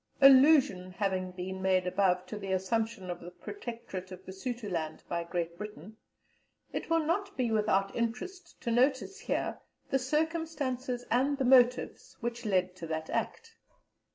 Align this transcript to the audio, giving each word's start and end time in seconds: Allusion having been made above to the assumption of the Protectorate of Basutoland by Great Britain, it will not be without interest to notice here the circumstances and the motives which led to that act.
Allusion 0.19 0.93
having 0.93 1.29
been 1.29 1.61
made 1.61 1.85
above 1.85 2.25
to 2.25 2.39
the 2.39 2.51
assumption 2.53 3.11
of 3.11 3.19
the 3.19 3.29
Protectorate 3.29 4.11
of 4.11 4.25
Basutoland 4.25 5.03
by 5.07 5.23
Great 5.23 5.59
Britain, 5.59 5.97
it 6.73 6.89
will 6.89 7.05
not 7.05 7.37
be 7.37 7.51
without 7.51 7.95
interest 7.95 8.59
to 8.61 8.71
notice 8.71 9.19
here 9.19 9.59
the 9.91 9.99
circumstances 9.99 11.05
and 11.11 11.37
the 11.37 11.45
motives 11.45 12.17
which 12.19 12.47
led 12.47 12.75
to 12.77 12.87
that 12.87 13.11
act. 13.11 13.57